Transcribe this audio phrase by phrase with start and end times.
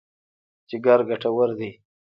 [0.69, 1.71] جګر ګټور دی.